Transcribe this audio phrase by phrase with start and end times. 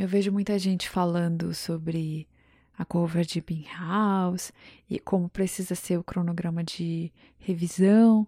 [0.00, 2.26] Eu vejo muita gente falando sobre
[2.78, 4.50] a curva de Ebbinghaus
[4.88, 8.26] e como precisa ser o cronograma de revisão.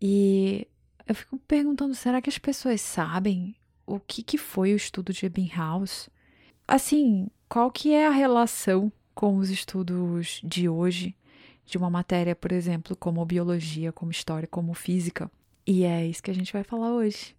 [0.00, 0.68] E
[1.08, 5.26] eu fico perguntando, será que as pessoas sabem o que, que foi o estudo de
[5.26, 6.08] Ebbinghaus?
[6.68, 11.16] Assim, qual que é a relação com os estudos de hoje
[11.66, 15.28] de uma matéria, por exemplo, como biologia, como história, como física?
[15.66, 17.36] E é isso que a gente vai falar hoje.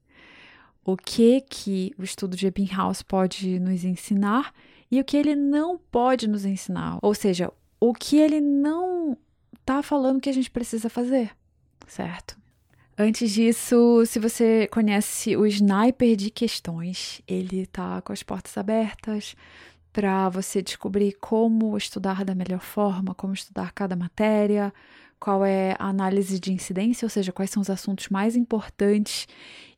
[0.92, 4.54] O que que o estudo de Ebbinghaus pode nos ensinar
[4.89, 6.98] e o que ele não pode nos ensinar.
[7.02, 9.18] Ou seja, o que ele não
[9.60, 11.32] está falando que a gente precisa fazer,
[11.88, 12.38] certo?
[12.98, 19.36] Antes disso, se você conhece o Sniper de Questões, ele está com as portas abertas
[19.93, 24.74] para você descobrir como estudar da melhor forma, como estudar cada matéria,
[25.19, 29.28] qual é a análise de incidência, ou seja, quais são os assuntos mais importantes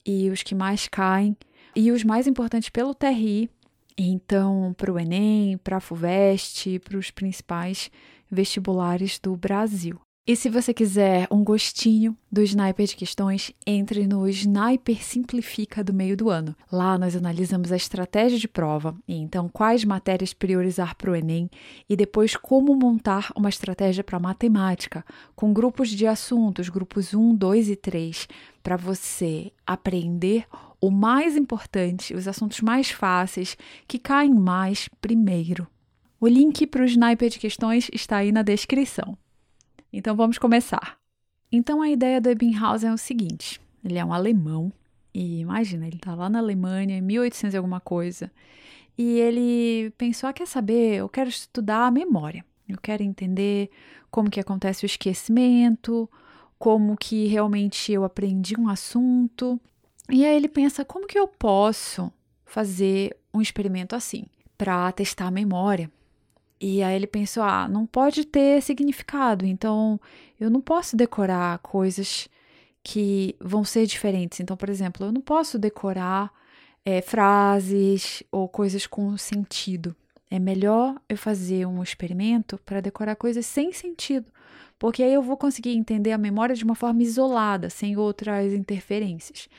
[0.06, 1.36] e os que mais caem,
[1.76, 3.50] e os mais importantes pelo TRI
[3.98, 7.92] então, para o Enem, para a FUVEST, para os principais
[8.30, 10.00] vestibulares do Brasil.
[10.28, 15.92] E se você quiser um gostinho do Sniper de Questões, entre no Sniper Simplifica do
[15.92, 16.56] meio do ano.
[16.72, 21.50] Lá nós analisamos a estratégia de prova, e então quais matérias priorizar para o Enem
[21.90, 25.04] e depois como montar uma estratégia para matemática,
[25.36, 28.28] com grupos de assuntos, grupos 1, 2 e 3,
[28.62, 30.46] para você aprender
[30.80, 35.68] o mais importante, os assuntos mais fáceis, que caem mais primeiro.
[36.20, 39.18] O link para o sniper de questões está aí na descrição.
[39.92, 40.98] Então vamos começar.
[41.52, 44.72] Então a ideia do Ebbinghaus é o seguinte: ele é um alemão
[45.14, 48.32] e imagina, ele está lá na Alemanha em 1800 e alguma coisa.
[48.98, 50.96] E ele pensou: ah, quer saber?
[50.96, 52.46] Eu quero estudar a memória.
[52.68, 53.70] Eu quero entender
[54.10, 56.10] como que acontece o esquecimento,
[56.58, 59.60] como que realmente eu aprendi um assunto.
[60.10, 62.12] E aí ele pensa: como que eu posso
[62.46, 64.26] fazer um experimento assim
[64.58, 65.92] para testar a memória?
[66.62, 70.00] E aí ele pensou: ah, não pode ter significado, então
[70.40, 72.30] eu não posso decorar coisas
[72.84, 74.40] que vão ser diferentes.
[74.40, 76.32] Então, por exemplo, eu não posso decorar
[76.86, 79.96] é, frases ou coisas com sentido.
[80.30, 84.32] É melhor eu fazer um experimento para decorar coisas sem sentido,
[84.80, 89.50] porque aí eu vou conseguir entender a memória de uma forma isolada, sem outras interferências.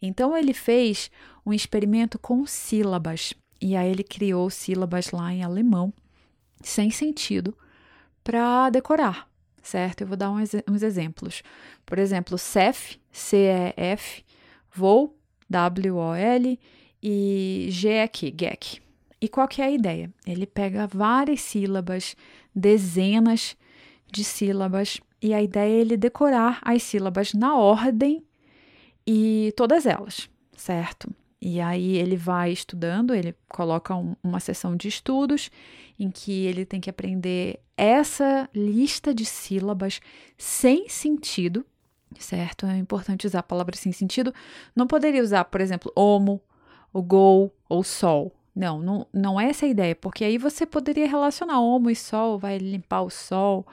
[0.00, 1.10] Então ele fez
[1.44, 5.92] um experimento com sílabas e aí ele criou sílabas lá em alemão,
[6.62, 7.56] sem sentido,
[8.22, 9.28] para decorar,
[9.62, 10.02] certo?
[10.02, 11.42] Eu vou dar uns, uns exemplos.
[11.84, 14.24] Por exemplo, CEF, C-E-F,
[14.74, 15.16] vou,
[15.48, 16.58] W-O-L
[17.02, 18.80] e GEC, GEC.
[19.20, 20.10] E qual que é a ideia?
[20.26, 22.16] Ele pega várias sílabas,
[22.54, 23.56] dezenas
[24.10, 28.24] de sílabas, e a ideia é ele decorar as sílabas na ordem
[29.06, 31.14] e todas elas, certo?
[31.40, 35.50] E aí ele vai estudando, ele coloca um, uma sessão de estudos
[36.00, 40.00] em que ele tem que aprender essa lista de sílabas
[40.38, 41.64] sem sentido,
[42.18, 42.64] certo?
[42.64, 44.34] É importante usar a palavra sem sentido.
[44.74, 46.40] Não poderia usar, por exemplo, homo,
[46.90, 48.34] o gol ou sol.
[48.56, 52.38] Não, não, não é essa a ideia, porque aí você poderia relacionar homo e sol,
[52.38, 53.66] vai limpar o sol,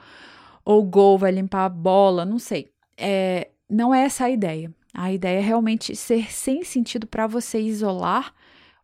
[0.64, 2.70] ou gol vai limpar a bola, não sei.
[2.96, 4.72] É, não é essa a ideia.
[4.92, 8.34] A ideia é realmente ser sem sentido para você isolar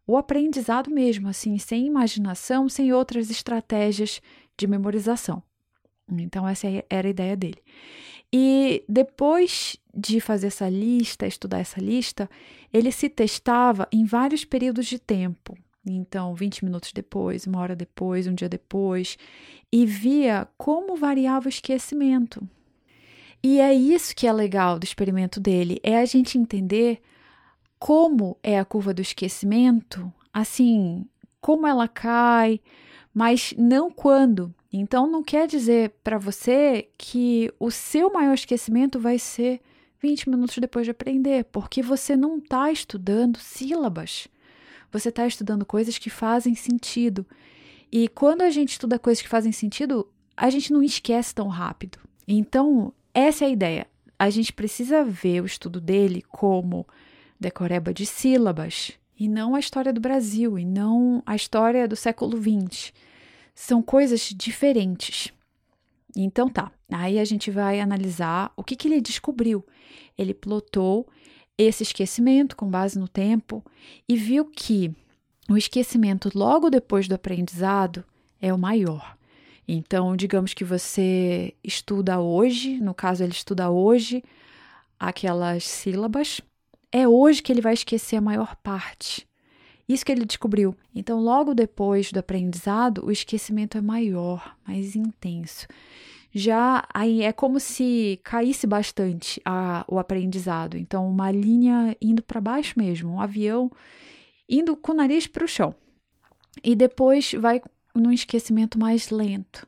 [0.07, 4.21] o aprendizado mesmo, assim, sem imaginação, sem outras estratégias
[4.57, 5.43] de memorização.
[6.11, 7.63] Então, essa era a ideia dele.
[8.33, 12.29] E depois de fazer essa lista, estudar essa lista,
[12.73, 15.57] ele se testava em vários períodos de tempo.
[15.87, 19.17] Então, 20 minutos depois, uma hora depois, um dia depois,
[19.71, 22.47] e via como variava o esquecimento.
[23.43, 27.01] E é isso que é legal do experimento dele, é a gente entender
[27.85, 31.05] como é a curva do esquecimento, assim,
[31.39, 32.59] como ela cai,
[33.13, 34.55] mas não quando.
[34.73, 39.61] Então não quer dizer para você que o seu maior esquecimento vai ser
[40.01, 44.29] 20 minutos depois de aprender, porque você não está estudando sílabas.
[44.91, 47.27] Você está estudando coisas que fazem sentido.
[47.93, 51.99] E quando a gente estuda coisas que fazem sentido, a gente não esquece tão rápido.
[52.27, 53.87] Então, essa é a ideia.
[54.19, 56.87] A gente precisa ver o estudo dele como
[57.39, 62.37] decoreba de sílabas e não a história do Brasil e não a história do século
[62.37, 62.93] XX.
[63.55, 65.33] São coisas diferentes.
[66.17, 69.65] Então tá, aí a gente vai analisar o que, que ele descobriu.
[70.17, 71.09] Ele plotou
[71.57, 73.65] esse esquecimento com base no tempo
[74.09, 74.93] e viu que
[75.49, 78.05] o esquecimento logo depois do aprendizado
[78.41, 79.17] é o maior.
[79.67, 84.23] Então, digamos que você estuda hoje, no caso, ele estuda hoje
[84.99, 86.41] aquelas sílabas,
[86.95, 89.27] é hoje que ele vai esquecer a maior parte.
[89.89, 90.77] Isso que ele descobriu.
[90.95, 95.67] Então, logo depois do aprendizado, o esquecimento é maior, mais intenso.
[96.33, 100.79] Já aí é como se caísse bastante a, o aprendizado.
[100.79, 103.73] Então, uma linha indo para baixo mesmo, um avião
[104.49, 105.75] indo com o nariz para o chão.
[106.63, 107.61] E depois vai
[107.93, 109.67] num esquecimento mais lento.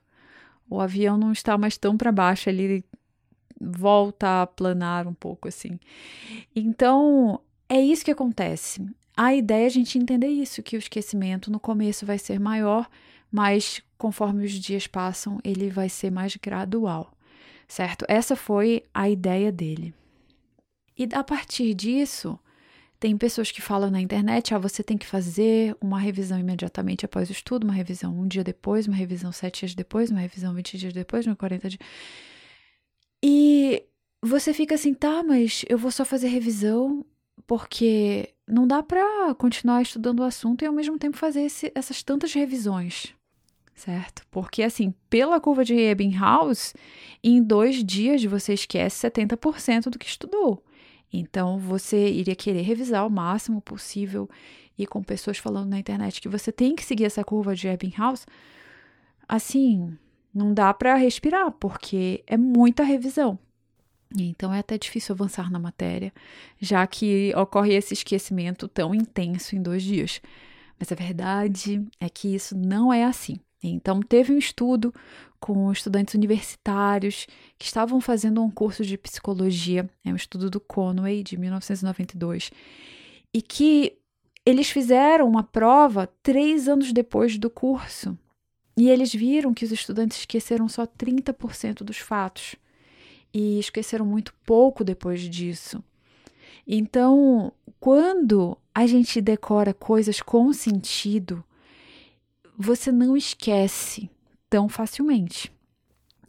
[0.71, 2.85] O avião não está mais tão para baixo, ele
[3.61, 5.79] volta a planar um pouco assim.
[6.55, 8.85] Então, é isso que acontece.
[9.17, 12.89] A ideia é a gente entender isso, que o esquecimento no começo vai ser maior,
[13.31, 17.13] mas conforme os dias passam, ele vai ser mais gradual,
[17.67, 18.05] certo?
[18.09, 19.95] Essa foi a ideia dele.
[20.99, 22.39] E a partir disso,
[22.99, 27.29] tem pessoas que falam na internet, ah, você tem que fazer uma revisão imediatamente após
[27.29, 30.79] o estudo, uma revisão um dia depois, uma revisão sete dias depois, uma revisão 20
[30.79, 31.81] dias depois, uma 40 dias.
[33.23, 33.83] E
[34.23, 37.05] você fica assim, tá, mas eu vou só fazer revisão
[37.47, 42.03] porque não dá para continuar estudando o assunto e ao mesmo tempo fazer esse, essas
[42.03, 43.15] tantas revisões,
[43.75, 44.23] certo?
[44.31, 46.75] Porque, assim, pela curva de Ebbinghaus,
[47.23, 50.63] em dois dias você esquece 70% do que estudou.
[51.13, 54.29] Então, você iria querer revisar o máximo possível
[54.77, 58.27] e com pessoas falando na internet que você tem que seguir essa curva de Ebbinghaus,
[59.29, 59.97] assim,
[60.37, 63.39] não dá para respirar, porque é muita revisão.
[64.17, 66.13] Então é até difícil avançar na matéria,
[66.61, 70.21] já que ocorre esse esquecimento tão intenso em dois dias.
[70.79, 73.41] Mas a verdade é que isso não é assim.
[73.63, 74.95] Então, teve um estudo
[75.41, 77.27] com estudantes universitários
[77.59, 82.51] que estavam fazendo um curso de psicologia, é um estudo do Conway, de 1992,
[83.35, 83.95] e que
[84.45, 88.17] eles fizeram uma prova três anos depois do curso.
[88.77, 92.57] E eles viram que os estudantes esqueceram só 30% dos fatos
[93.33, 95.83] e esqueceram muito pouco depois disso.
[96.67, 101.43] Então, quando a gente decora coisas com sentido,
[102.57, 104.11] você não esquece
[104.51, 105.53] tão facilmente.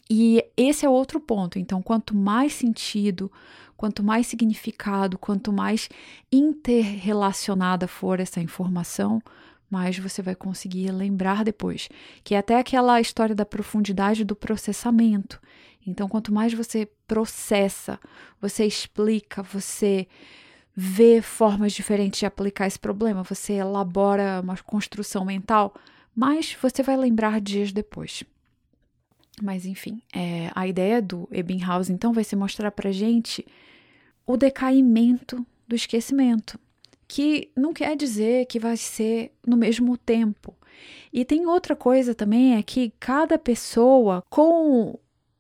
[0.10, 1.60] E esse é outro ponto.
[1.60, 3.32] Então, quanto mais sentido,
[3.76, 5.90] quanto mais significado, quanto mais
[6.32, 9.22] interrelacionada for essa informação,
[9.70, 11.90] mais você vai conseguir lembrar depois.
[12.24, 15.42] Que é até aquela história da profundidade do processamento.
[15.86, 18.00] Então, quanto mais você processa,
[18.42, 20.08] você explica, você
[20.76, 25.74] vê formas diferentes de aplicar esse problema, você elabora uma construção mental,
[26.16, 28.24] mais você vai lembrar dias depois.
[29.42, 33.46] Mas enfim, é, a ideia do Ebbinghaus então vai ser mostrar para gente
[34.26, 36.60] o decaimento do esquecimento,
[37.08, 40.56] que não quer dizer que vai ser no mesmo tempo.
[41.12, 45.00] E tem outra coisa também é que cada pessoa com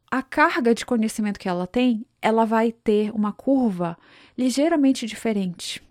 [0.09, 3.97] a carga de conhecimento que ela tem, ela vai ter uma curva
[4.37, 5.83] ligeiramente diferente.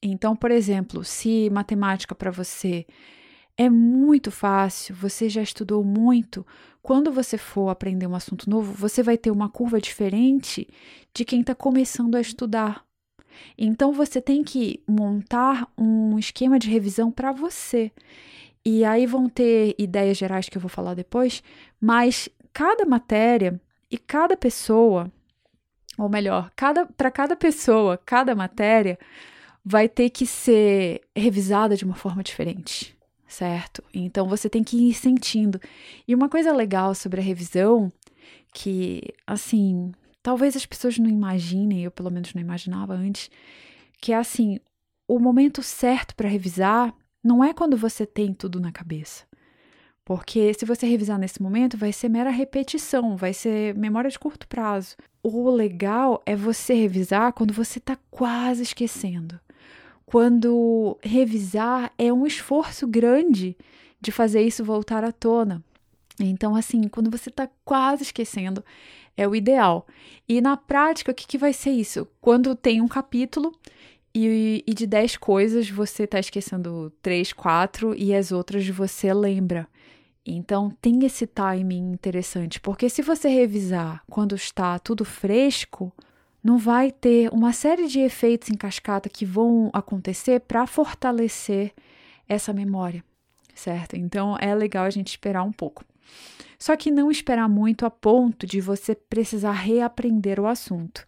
[0.00, 2.86] Então, por exemplo, se matemática para você
[3.56, 6.46] é muito fácil, você já estudou muito,
[6.82, 10.68] quando você for aprender um assunto novo, você vai ter uma curva diferente
[11.12, 12.85] de quem está começando a estudar.
[13.56, 17.90] Então, você tem que montar um esquema de revisão para você.
[18.64, 21.42] E aí vão ter ideias gerais que eu vou falar depois,
[21.80, 23.60] mas cada matéria
[23.90, 25.10] e cada pessoa,
[25.96, 28.98] ou melhor, cada para cada pessoa, cada matéria
[29.64, 32.96] vai ter que ser revisada de uma forma diferente,
[33.26, 33.84] certo?
[33.94, 35.60] Então você tem que ir sentindo.
[36.06, 37.92] E uma coisa legal sobre a revisão
[38.52, 39.92] que, assim,
[40.26, 43.30] talvez as pessoas não imaginem, eu pelo menos não imaginava antes,
[44.00, 44.58] que é assim,
[45.06, 46.92] o momento certo para revisar
[47.22, 49.22] não é quando você tem tudo na cabeça.
[50.04, 54.48] Porque se você revisar nesse momento, vai ser mera repetição, vai ser memória de curto
[54.48, 54.96] prazo.
[55.22, 59.38] O legal é você revisar quando você está quase esquecendo.
[60.04, 63.56] Quando revisar é um esforço grande
[64.00, 65.64] de fazer isso voltar à tona.
[66.18, 68.64] Então, assim, quando você está quase esquecendo,
[69.16, 69.86] é o ideal.
[70.28, 72.06] E na prática, o que, que vai ser isso?
[72.20, 73.52] Quando tem um capítulo
[74.14, 79.68] e, e de 10 coisas você está esquecendo 3, 4 e as outras você lembra.
[80.24, 85.92] Então tem esse timing interessante, porque se você revisar quando está tudo fresco,
[86.42, 91.72] não vai ter uma série de efeitos em cascata que vão acontecer para fortalecer
[92.28, 93.04] essa memória,
[93.54, 93.96] certo?
[93.96, 95.84] Então é legal a gente esperar um pouco.
[96.58, 101.04] Só que não esperar muito a ponto de você precisar reaprender o assunto.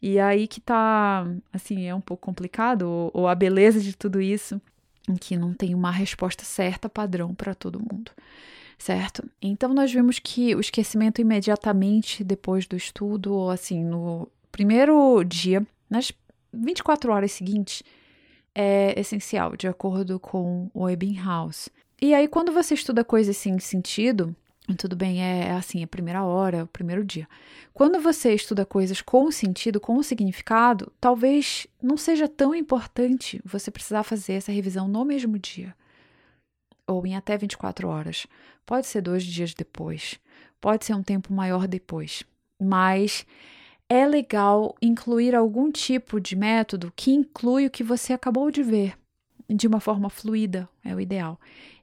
[0.00, 4.60] E aí que tá, assim, é um pouco complicado, ou, a beleza de tudo isso,
[5.08, 8.10] em que não tem uma resposta certa, padrão para todo mundo
[8.78, 9.28] certo?
[9.40, 15.66] Então nós vimos que o esquecimento imediatamente depois do estudo, ou assim, no primeiro dia,
[15.88, 16.12] nas
[16.52, 17.82] 24 horas seguintes,
[18.54, 21.68] é essencial, de acordo com o Ebbinghaus.
[22.00, 24.36] E aí, quando você estuda coisas sem sentido,
[24.76, 27.26] tudo bem, é, é assim, a primeira hora, o primeiro dia.
[27.72, 34.02] Quando você estuda coisas com sentido, com significado, talvez não seja tão importante você precisar
[34.02, 35.74] fazer essa revisão no mesmo dia.
[36.86, 38.26] Ou em até 24 horas.
[38.66, 40.18] Pode ser dois dias depois.
[40.60, 42.24] Pode ser um tempo maior depois.
[42.60, 43.24] Mas
[43.88, 48.98] é legal incluir algum tipo de método que inclui o que você acabou de ver
[49.48, 51.38] de uma forma fluida, é o ideal.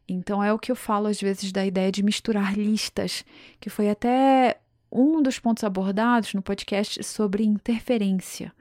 [0.07, 3.23] Então é o que eu falo às vezes da ideia de misturar listas,
[3.59, 4.57] que foi até
[4.91, 8.53] um dos pontos abordados no podcast sobre interferência.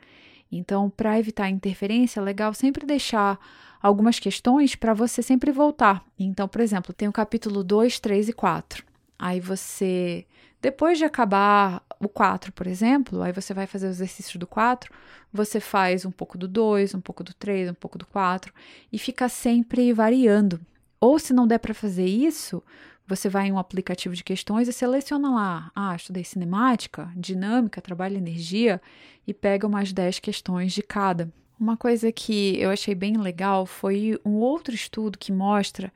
[0.51, 3.39] Então, para evitar interferência, é legal sempre deixar
[3.83, 6.05] algumas questões para você sempre voltar.
[6.19, 8.85] Então, por exemplo, tem o capítulo 2, 3 e 4.
[9.19, 10.27] Aí você,
[10.61, 14.93] depois de acabar o 4, por exemplo, aí você vai fazer o exercício do 4,
[15.33, 18.53] você faz um pouco do 2, um pouco do 3, um pouco do 4
[18.93, 20.61] e fica sempre variando.
[21.03, 22.63] Ou se não der para fazer isso,
[23.09, 28.17] você vai em um aplicativo de questões e seleciona lá, ah, estudei cinemática, dinâmica, trabalho
[28.17, 28.81] energia
[29.27, 31.29] e pega umas 10 questões de cada.
[31.59, 35.93] Uma coisa que eu achei bem legal foi um outro estudo que mostra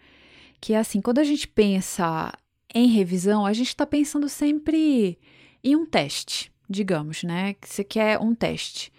[0.61, 2.37] que é assim, quando a gente pensa
[2.75, 5.17] em revisão, a gente está pensando sempre
[5.63, 7.55] em um teste, digamos, né?
[7.55, 8.93] Que você quer um teste.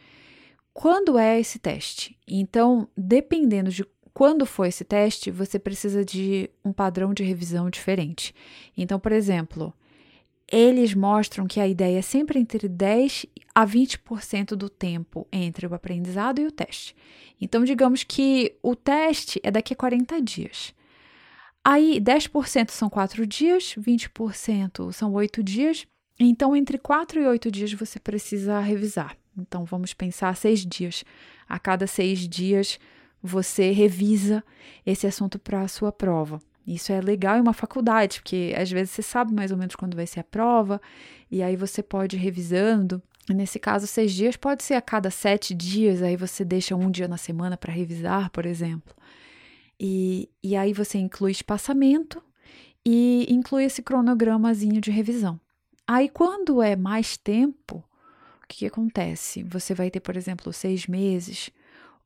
[0.73, 2.17] Quando é esse teste?
[2.25, 3.83] Então, dependendo de
[4.17, 8.33] quando for esse teste, você precisa de um padrão de revisão diferente.
[8.75, 9.71] Então, por exemplo,
[10.51, 15.73] eles mostram que a ideia é sempre entre 10 a 20% do tempo entre o
[15.75, 16.95] aprendizado e o teste.
[17.39, 20.73] Então, digamos que o teste é daqui a 40 dias.
[21.63, 25.85] Aí, 10% são 4 dias, 20% são 8 dias.
[26.19, 29.15] Então, entre 4 e 8 dias você precisa revisar.
[29.37, 31.05] Então, vamos pensar 6 dias.
[31.47, 32.79] A cada 6 dias
[33.21, 34.43] você revisa
[34.85, 36.39] esse assunto para a sua prova.
[36.65, 39.95] Isso é legal em uma faculdade, porque às vezes você sabe mais ou menos quando
[39.95, 40.81] vai ser a prova,
[41.31, 43.01] e aí você pode ir revisando.
[43.29, 47.07] Nesse caso, seis dias pode ser a cada sete dias, aí você deixa um dia
[47.07, 48.93] na semana para revisar, por exemplo.
[49.79, 52.21] E, e aí você inclui espaçamento
[52.85, 55.39] e inclui esse cronogramazinho de revisão.
[55.85, 57.77] Aí, quando é mais tempo,
[58.43, 59.43] o que, que acontece?
[59.43, 61.49] Você vai ter, por exemplo, seis meses,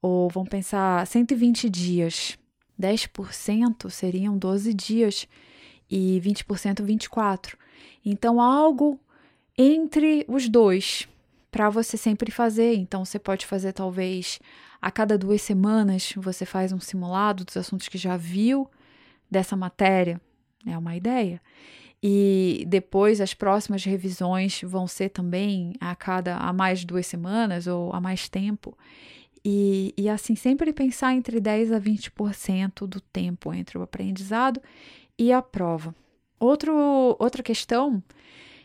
[0.01, 2.37] ou vamos pensar 120 dias.
[2.79, 5.27] 10% seriam 12 dias
[5.89, 7.57] e 20% 24.
[8.03, 8.99] Então, algo
[9.57, 11.07] entre os dois
[11.51, 12.75] para você sempre fazer.
[12.75, 14.39] Então, você pode fazer talvez
[14.81, 18.67] a cada duas semanas você faz um simulado dos assuntos que já viu
[19.29, 20.19] dessa matéria.
[20.65, 21.39] É uma ideia.
[22.03, 27.93] E depois as próximas revisões vão ser também a cada a mais duas semanas ou
[27.93, 28.75] a mais tempo.
[29.43, 34.61] E, e assim, sempre pensar entre 10 a 20% do tempo entre o aprendizado
[35.17, 35.95] e a prova.
[36.39, 36.73] Outro,
[37.19, 38.03] outra questão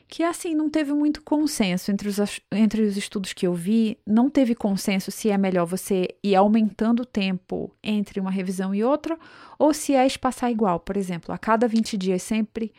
[0.09, 4.30] que assim não teve muito consenso entre os, entre os estudos que eu vi, não
[4.30, 9.18] teve consenso se é melhor você ir aumentando o tempo entre uma revisão e outra,
[9.59, 12.73] ou se é espaçar igual, por exemplo, a cada 20 dias sempre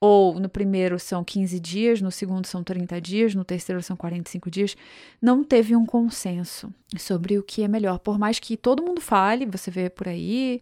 [0.00, 4.50] ou no primeiro são 15 dias, no segundo são 30 dias, no terceiro são 45
[4.50, 4.76] dias,
[5.20, 7.98] não teve um consenso sobre o que é melhor.
[7.98, 10.60] Por mais que todo mundo fale, você vê por aí,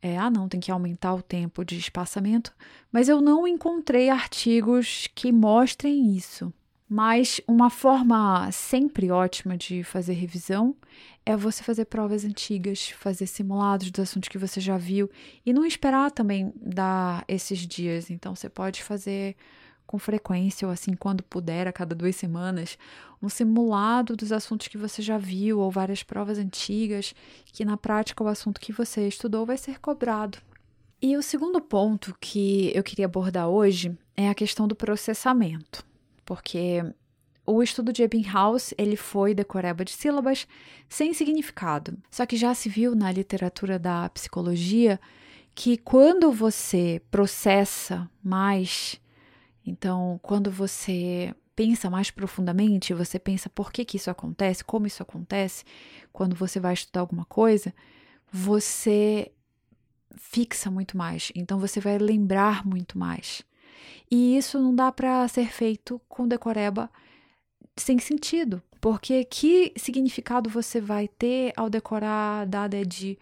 [0.00, 2.52] é, ah, não, tem que aumentar o tempo de espaçamento,
[2.92, 6.52] mas eu não encontrei artigos que mostrem isso.
[6.88, 10.74] Mas uma forma sempre ótima de fazer revisão
[11.26, 15.10] é você fazer provas antigas, fazer simulados dos assuntos que você já viu
[15.44, 18.08] e não esperar também dar esses dias.
[18.10, 19.36] Então você pode fazer
[19.86, 22.78] com frequência ou assim quando puder, a cada duas semanas,
[23.22, 27.14] um simulado dos assuntos que você já viu ou várias provas antigas,
[27.52, 30.38] que na prática o assunto que você estudou vai ser cobrado.
[31.02, 35.87] E o segundo ponto que eu queria abordar hoje é a questão do processamento
[36.28, 36.84] porque
[37.46, 40.46] o estudo de Ebbinghaus ele foi decoreba de sílabas
[40.86, 41.96] sem significado.
[42.10, 45.00] Só que já se viu na literatura da psicologia
[45.54, 49.00] que quando você processa mais,
[49.64, 55.02] então quando você pensa mais profundamente, você pensa por que, que isso acontece, como isso
[55.02, 55.64] acontece,
[56.12, 57.74] quando você vai estudar alguma coisa,
[58.30, 59.32] você
[60.14, 61.32] fixa muito mais.
[61.34, 63.42] Então você vai lembrar muito mais.
[64.10, 66.90] E isso não dá para ser feito com decoreba
[67.76, 73.18] sem sentido, porque que significado você vai ter ao decorar dada de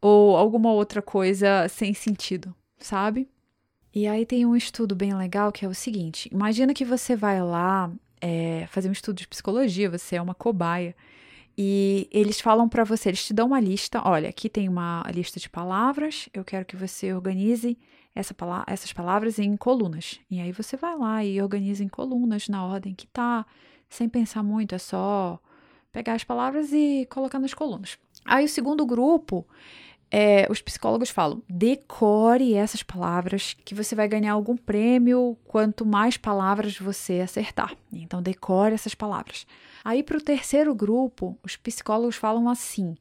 [0.00, 3.28] ou alguma outra coisa sem sentido, sabe?
[3.94, 7.42] E aí tem um estudo bem legal que é o seguinte: imagina que você vai
[7.42, 10.94] lá é, fazer um estudo de psicologia, você é uma cobaia,
[11.56, 14.00] E eles falam para você, eles te dão uma lista.
[14.04, 16.28] Olha, aqui tem uma lista de palavras.
[16.32, 17.78] Eu quero que você organize
[18.14, 20.20] essa pala essas palavras em colunas.
[20.30, 23.46] E aí você vai lá e organiza em colunas na ordem que tá,
[23.88, 24.74] sem pensar muito.
[24.74, 25.40] É só
[25.90, 27.98] pegar as palavras e colocar nas colunas.
[28.24, 29.46] Aí o segundo grupo
[30.14, 36.18] é, os psicólogos falam: decore essas palavras que você vai ganhar algum prêmio quanto mais
[36.18, 37.74] palavras você acertar.
[37.90, 39.46] Então, decore essas palavras.
[39.82, 42.94] Aí, para o terceiro grupo, os psicólogos falam assim: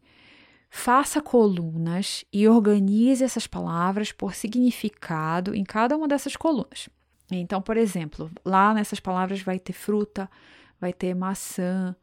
[0.74, 6.88] faça colunas e organize essas palavras por significado em cada uma dessas colunas.
[7.30, 10.32] Então, por exemplo, lá nessas palavras vai ter fruta,
[10.80, 11.94] vai ter maçã,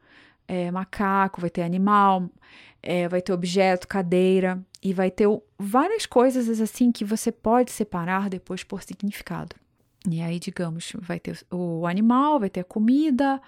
[0.47, 2.29] é, macaco, vai ter animal,
[2.83, 5.27] é, vai ter objeto, cadeira, e vai ter
[5.59, 9.57] várias coisas assim que você pode separar depois por significado.
[10.09, 13.41] E aí, digamos, vai ter o animal, vai ter comida,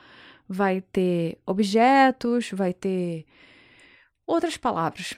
[0.49, 3.27] vai ter objetos, vai ter
[4.31, 5.15] outras palavras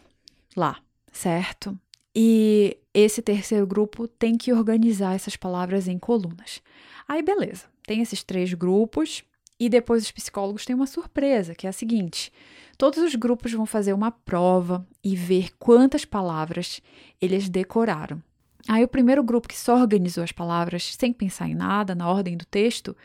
[0.57, 0.81] lá,
[1.12, 1.78] certo?
[2.14, 6.62] E esse terceiro grupo tem que organizar essas palavras em colunas.
[7.07, 9.23] Aí, beleza, tem esses três grupos,
[9.59, 12.33] e depois os psicólogos têm uma surpresa, que é a seguinte:
[12.76, 16.83] todos os grupos vão fazer uma prova e ver quantas palavras
[17.21, 18.23] eles decoraram.
[18.69, 22.37] Aí o primeiro grupo que só organizou as palavras sem pensar em nada, na ordem
[22.37, 22.97] do texto,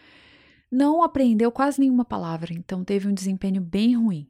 [0.72, 4.28] não aprendeu quase nenhuma palavra, então teve um desempenho bem ruim.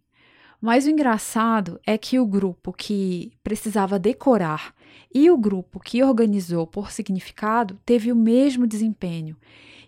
[0.60, 4.74] Mas o engraçado é que o grupo que precisava decorar
[5.14, 9.38] e o grupo que organizou por significado teve o mesmo desempenho.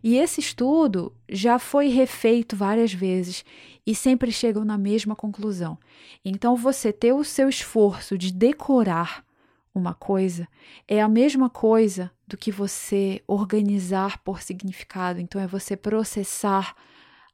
[0.01, 3.43] E esse estudo já foi refeito várias vezes
[3.85, 5.77] e sempre chegam na mesma conclusão.
[6.23, 9.25] Então, você ter o seu esforço de decorar
[9.73, 10.47] uma coisa
[10.87, 15.19] é a mesma coisa do que você organizar por significado.
[15.19, 16.75] Então, é você processar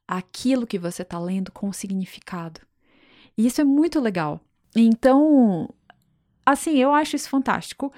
[0.08, 2.60] aquilo que você está lendo com significado.
[3.36, 4.40] E isso é muito legal.
[4.74, 5.68] Então,
[6.44, 7.92] assim, eu acho isso fantástico.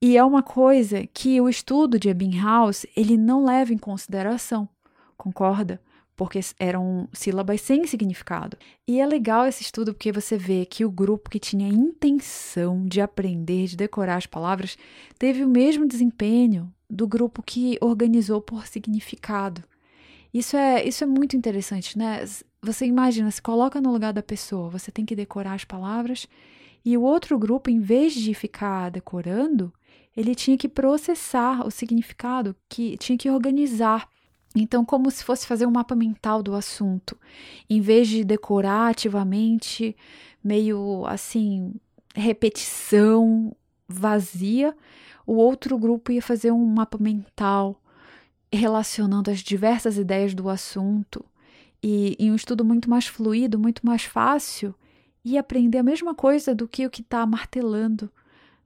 [0.00, 4.68] E é uma coisa que o estudo de Ebbinghaus, ele não leva em consideração,
[5.16, 5.80] concorda?
[6.16, 8.56] Porque eram sílabas sem significado.
[8.86, 13.00] E é legal esse estudo porque você vê que o grupo que tinha intenção de
[13.00, 14.76] aprender, de decorar as palavras,
[15.18, 19.62] teve o mesmo desempenho do grupo que organizou por significado.
[20.32, 22.24] Isso é, isso é muito interessante, né?
[22.62, 26.26] Você imagina, se coloca no lugar da pessoa, você tem que decorar as palavras
[26.84, 29.72] e o outro grupo, em vez de ficar decorando,
[30.16, 34.08] ele tinha que processar o significado, que tinha que organizar.
[34.54, 37.16] Então, como se fosse fazer um mapa mental do assunto,
[37.68, 39.96] em vez de decorar ativamente,
[40.42, 41.74] meio assim,
[42.14, 43.54] repetição
[43.88, 44.76] vazia,
[45.26, 47.80] o outro grupo ia fazer um mapa mental
[48.52, 51.24] relacionando as diversas ideias do assunto
[51.82, 54.74] e em um estudo muito mais fluido, muito mais fácil,
[55.24, 58.10] e aprender a mesma coisa do que o que está martelando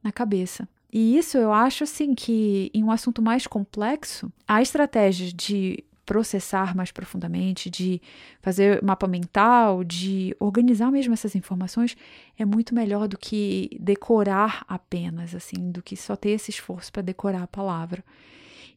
[0.03, 0.69] na cabeça.
[0.93, 6.77] E isso eu acho assim que em um assunto mais complexo, a estratégia de processar
[6.77, 8.01] mais profundamente, de
[8.41, 11.97] fazer mapa mental, de organizar mesmo essas informações,
[12.39, 17.03] é muito melhor do que decorar apenas, assim, do que só ter esse esforço para
[17.03, 18.05] decorar a palavra.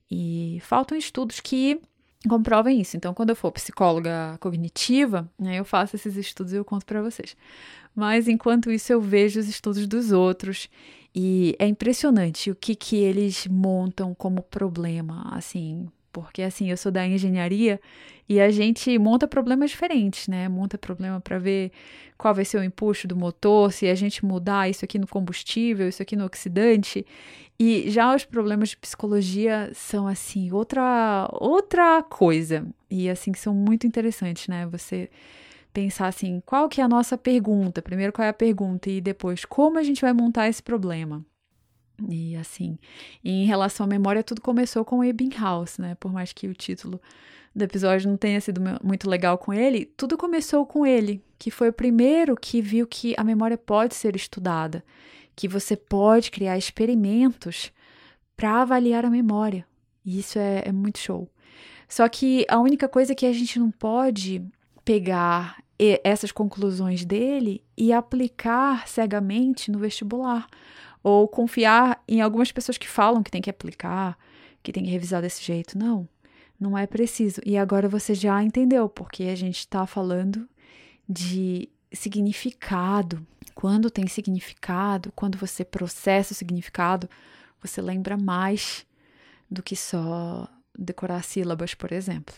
[0.09, 1.79] E faltam estudos que
[2.27, 2.97] comprovem isso.
[2.97, 7.01] Então, quando eu for psicóloga cognitiva, né, eu faço esses estudos e eu conto para
[7.01, 7.35] vocês.
[7.95, 10.69] Mas enquanto isso, eu vejo os estudos dos outros
[11.15, 16.91] e é impressionante o que que eles montam como problema, assim, porque assim, eu sou
[16.91, 17.79] da engenharia
[18.27, 20.49] e a gente monta problemas diferentes, né?
[20.49, 21.71] Monta problema para ver
[22.17, 25.87] qual vai ser o empuxo do motor, se a gente mudar isso aqui no combustível,
[25.87, 27.05] isso aqui no oxidante.
[27.59, 32.67] E já os problemas de psicologia são assim, outra outra coisa.
[32.89, 34.65] E assim são muito interessantes, né?
[34.67, 35.09] Você
[35.73, 37.81] pensar assim, qual que é a nossa pergunta?
[37.81, 41.23] Primeiro qual é a pergunta e depois como a gente vai montar esse problema.
[42.09, 42.77] E assim,
[43.23, 45.95] em relação à memória, tudo começou com Ebbinghaus, né?
[45.99, 47.01] Por mais que o título
[47.55, 51.69] do episódio não tenha sido muito legal com ele, tudo começou com ele, que foi
[51.69, 54.83] o primeiro que viu que a memória pode ser estudada
[55.37, 57.71] que você pode criar experimentos
[58.35, 59.65] para avaliar a memória.
[60.03, 61.29] E isso é, é muito show.
[61.87, 64.43] Só que a única coisa é que a gente não pode
[64.83, 65.63] pegar
[66.03, 70.47] essas conclusões dele e aplicar cegamente no vestibular.
[71.07, 74.17] Ou confiar em algumas pessoas que falam que tem que aplicar,
[74.61, 75.77] que tem que revisar desse jeito.
[75.77, 76.05] Não,
[76.59, 77.39] não é preciso.
[77.45, 80.49] E agora você já entendeu, porque a gente está falando
[81.07, 87.09] de significado, quando tem significado, quando você processa o significado,
[87.61, 88.85] você lembra mais
[89.49, 90.45] do que só
[90.77, 92.35] decorar sílabas, por exemplo.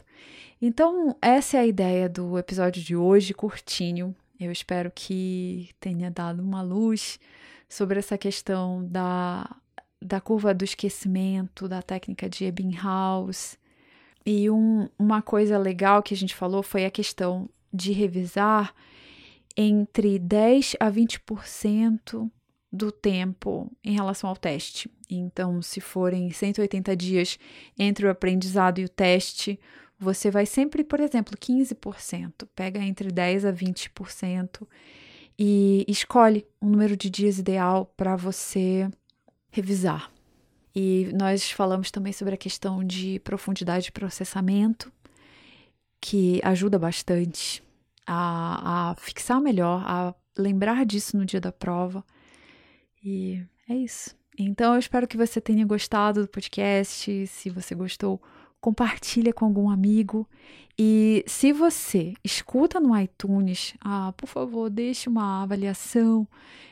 [0.61, 4.15] Então, essa é a ideia do episódio de hoje, curtinho.
[4.39, 7.19] Eu espero que tenha dado uma luz
[7.67, 9.53] sobre essa questão da,
[10.01, 13.57] da curva do esquecimento, da técnica de Ebbinghaus.
[14.25, 18.73] E um, uma coisa legal que a gente falou foi a questão de revisar
[19.57, 22.31] entre 10 a 20%
[22.71, 24.89] do tempo em relação ao teste.
[25.09, 27.39] Então, se forem 180 dias
[27.77, 29.59] entre o aprendizado e o teste,
[29.99, 34.65] você vai sempre, por exemplo, 15%, pega entre 10 a 20%
[35.37, 38.89] e escolhe um número de dias ideal para você
[39.51, 40.11] revisar.
[40.73, 44.91] E nós falamos também sobre a questão de profundidade de processamento,
[45.99, 47.61] que ajuda bastante
[48.07, 52.03] a, a fixar melhor, a lembrar disso no dia da prova.
[53.03, 54.15] E é isso.
[54.37, 57.27] Então eu espero que você tenha gostado do podcast.
[57.27, 58.21] Se você gostou,
[58.61, 60.27] compartilha com algum amigo.
[60.77, 66.27] E se você escuta no iTunes, ah, por favor, deixe uma avaliação.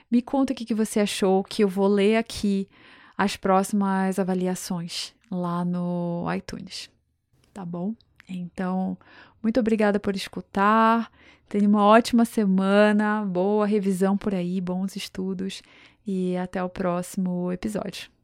[0.09, 2.67] Me conta o que você achou, que eu vou ler aqui
[3.17, 6.89] as próximas avaliações lá no iTunes.
[7.53, 7.93] Tá bom?
[8.29, 8.97] Então,
[9.41, 11.11] muito obrigada por escutar.
[11.49, 15.61] Tenha uma ótima semana, boa revisão por aí, bons estudos
[16.05, 18.16] e até o próximo episódio.